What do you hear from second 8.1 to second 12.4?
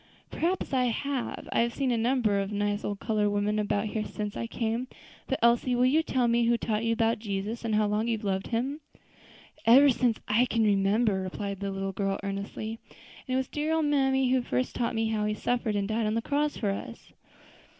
have loved Him?" "Ever since I can remember," replied the little girl